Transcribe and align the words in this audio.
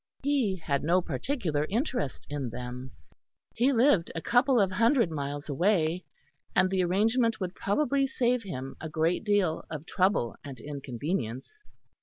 He 0.23 0.55
had 0.55 0.83
no 0.83 0.99
particular 0.99 1.67
interest 1.69 2.25
in 2.27 2.49
them; 2.49 2.89
he 3.53 3.71
lived 3.71 4.11
a 4.15 4.19
couple 4.21 4.59
of 4.59 4.71
hundred 4.71 5.11
miles 5.11 5.47
away, 5.47 6.05
and 6.55 6.71
the 6.71 6.83
arrangement 6.83 7.39
would 7.39 7.53
probably 7.53 8.07
save 8.07 8.41
him 8.41 8.75
a 8.81 8.89
great 8.89 9.23
deal 9.23 9.63
of 9.69 9.85
trouble 9.85 10.37
and 10.43 10.59
inconvenience. 10.59 11.61